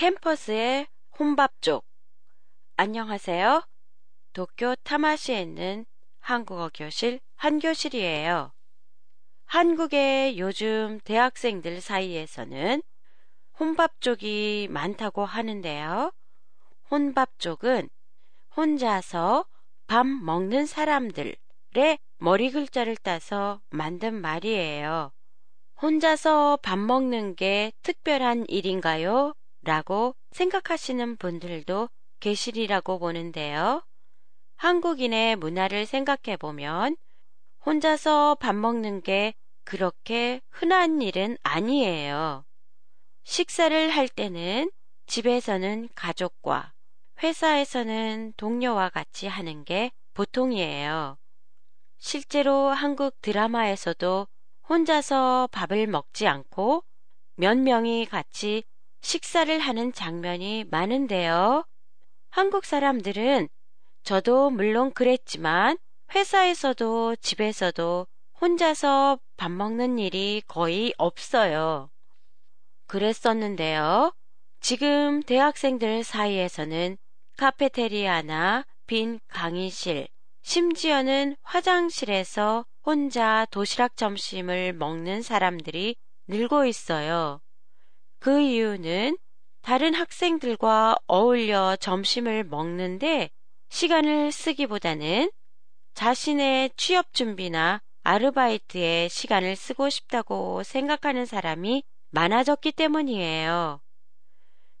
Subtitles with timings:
[0.00, 0.86] 캠퍼스의
[1.18, 1.84] 혼밥족.
[2.78, 3.62] 안녕하세요.
[4.32, 5.84] 도쿄 타마시에 있는
[6.20, 8.50] 한국어 교실 한교실이에요.
[9.44, 12.82] 한국의 요즘 대학생들 사이에서는
[13.58, 16.12] 혼밥족이 많다고 하는데요.
[16.90, 17.90] 혼밥족은
[18.56, 19.44] 혼자서
[19.86, 21.36] 밥 먹는 사람들의
[22.16, 25.12] 머리 글자를 따서 만든 말이에요.
[25.82, 29.34] 혼자서 밥 먹는 게 특별한 일인가요?
[29.62, 31.88] 라고 생각하시는 분들도
[32.20, 33.84] 계시리라고 보는데요.
[34.56, 36.96] 한국인의 문화를 생각해 보면
[37.64, 42.44] 혼자서 밥 먹는 게 그렇게 흔한 일은 아니에요.
[43.24, 44.70] 식사를 할 때는
[45.06, 46.72] 집에서는 가족과
[47.22, 51.18] 회사에서는 동료와 같이 하는 게 보통이에요.
[51.98, 54.26] 실제로 한국 드라마에서도
[54.68, 56.82] 혼자서 밥을 먹지 않고
[57.34, 58.64] 몇 명이 같이
[59.00, 61.64] 식사를 하는 장면이 많은데요.
[62.30, 63.48] 한국 사람들은
[64.02, 65.78] 저도 물론 그랬지만
[66.14, 68.06] 회사에서도 집에서도
[68.40, 71.90] 혼자서 밥 먹는 일이 거의 없어요.
[72.86, 74.12] 그랬었는데요.
[74.60, 76.96] 지금 대학생들 사이에서는
[77.36, 80.08] 카페테리아나 빈 강의실,
[80.42, 85.96] 심지어는 화장실에서 혼자 도시락 점심을 먹는 사람들이
[86.26, 87.40] 늘고 있어요.
[88.20, 89.16] 그 이유는
[89.62, 93.30] 다른 학생들과 어울려 점심을 먹는데
[93.70, 95.30] 시간을 쓰기보다는
[95.94, 103.80] 자신의 취업 준비나 아르바이트에 시간을 쓰고 싶다고 생각하는 사람이 많아졌기 때문이에요.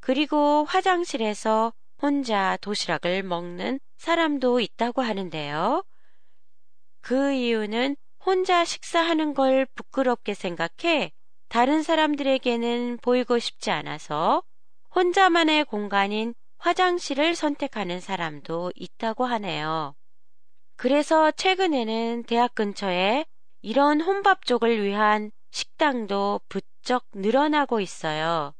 [0.00, 5.84] 그리고 화장실에서 혼자 도시락을 먹는 사람도 있다고 하는데요.
[7.00, 11.12] 그 이유는 혼자 식사하는 걸 부끄럽게 생각해
[11.52, 14.42] 다른 사람들에게는 보이고 싶지 않아서
[14.94, 19.94] 혼자만의 공간인 화장실을 선택하는 사람도 있다고 하네요.
[20.76, 23.26] 그래서 최근에는 대학 근처에
[23.60, 28.54] 이런 혼밥족을 위한 식당도 부쩍 늘어나고 있어요.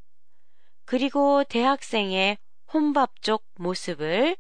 [0.85, 2.37] 그리고 대학생의
[2.75, 4.37] 혼밥족 모습을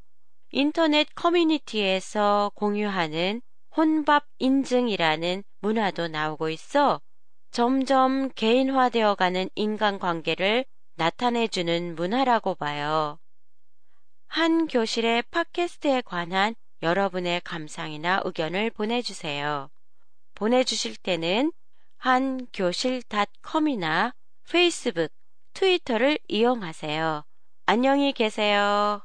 [0.51, 3.41] 인터넷 커뮤니티에서 공유하는
[3.75, 7.01] 혼밥 인증이라는 문화도 나오고 있어
[7.53, 10.65] 점점 개인화되어 가는 인간관계를
[10.97, 13.19] 나타내주는 문화라고 봐요.
[14.27, 19.69] 한 교실의 팟캐스트에 관한 여러분의 감상이나 의견을 보내주세요.
[20.35, 21.53] 보내주실 때는
[21.99, 24.15] 한교실닷컴이나
[24.51, 25.13] 페이스북,
[25.53, 27.23] 트위터를 이용하세요.
[27.67, 29.03] 안녕히 계세요.